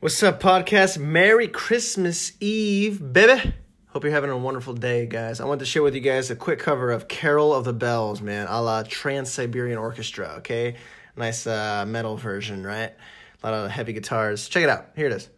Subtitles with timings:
[0.00, 0.96] What's up, podcast?
[0.96, 3.52] Merry Christmas Eve, baby.
[3.88, 5.40] Hope you're having a wonderful day, guys.
[5.40, 8.22] I want to share with you guys a quick cover of Carol of the Bells,
[8.22, 10.76] man, a la Trans Siberian Orchestra, okay?
[11.16, 12.92] Nice uh, metal version, right?
[13.42, 14.48] A lot of heavy guitars.
[14.48, 14.90] Check it out.
[14.94, 15.28] Here it is.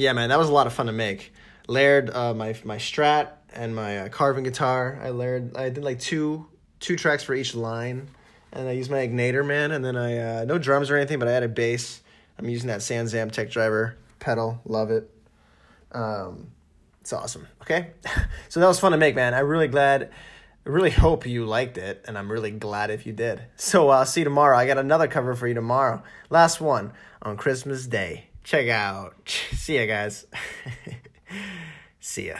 [0.00, 1.30] Yeah, man, that was a lot of fun to make.
[1.68, 4.98] Layered uh, my my Strat and my uh, Carvin guitar.
[5.02, 5.54] I layered.
[5.54, 6.46] I did like two
[6.78, 8.08] two tracks for each line,
[8.50, 9.72] and I used my Ignitor, man.
[9.72, 12.00] And then I uh, no drums or anything, but I added bass.
[12.38, 14.62] I'm using that SansAmp Tech Driver pedal.
[14.64, 15.10] Love it.
[15.92, 16.50] Um,
[17.02, 17.46] it's awesome.
[17.60, 17.90] Okay,
[18.48, 19.34] so that was fun to make, man.
[19.34, 20.10] I'm really glad.
[20.64, 23.42] I really hope you liked it, and I'm really glad if you did.
[23.56, 24.56] So I'll uh, see you tomorrow.
[24.56, 26.02] I got another cover for you tomorrow.
[26.30, 29.14] Last one on Christmas Day check out.
[29.52, 30.26] See ya, guys.
[32.00, 32.38] See ya.